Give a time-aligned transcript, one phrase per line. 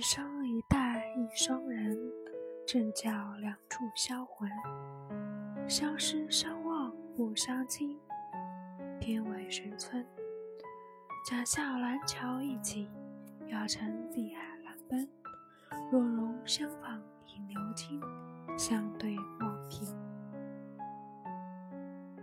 [0.00, 1.94] 一生一代一双人，
[2.66, 4.48] 正叫两处销魂。
[5.68, 8.00] 相失相望不相亲，
[8.98, 10.02] 天为谁村。
[11.28, 12.88] 假笑兰桥一起，
[13.48, 15.06] 要乘碧海蓝奔。
[15.92, 18.00] 若容相访已流金，
[18.56, 19.14] 相对。